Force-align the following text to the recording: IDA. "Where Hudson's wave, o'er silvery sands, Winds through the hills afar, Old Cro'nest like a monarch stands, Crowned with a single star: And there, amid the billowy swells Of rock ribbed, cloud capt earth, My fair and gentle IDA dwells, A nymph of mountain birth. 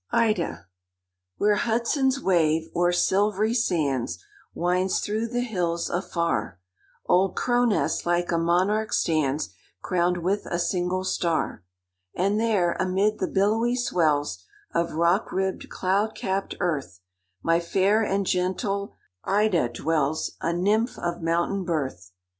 IDA. 0.11 0.65
"Where 1.37 1.57
Hudson's 1.57 2.19
wave, 2.19 2.71
o'er 2.75 2.91
silvery 2.91 3.53
sands, 3.53 4.17
Winds 4.55 4.99
through 4.99 5.27
the 5.27 5.41
hills 5.41 5.91
afar, 5.91 6.59
Old 7.05 7.35
Cro'nest 7.35 8.03
like 8.03 8.31
a 8.31 8.39
monarch 8.39 8.93
stands, 8.93 9.49
Crowned 9.83 10.17
with 10.17 10.47
a 10.47 10.57
single 10.57 11.03
star: 11.03 11.63
And 12.15 12.39
there, 12.39 12.71
amid 12.79 13.19
the 13.19 13.27
billowy 13.27 13.75
swells 13.75 14.43
Of 14.73 14.93
rock 14.93 15.31
ribbed, 15.31 15.69
cloud 15.69 16.15
capt 16.15 16.55
earth, 16.59 17.01
My 17.43 17.59
fair 17.59 18.01
and 18.01 18.25
gentle 18.25 18.95
IDA 19.25 19.69
dwells, 19.69 20.31
A 20.41 20.51
nymph 20.51 20.97
of 20.97 21.21
mountain 21.21 21.63
birth. 21.63 22.11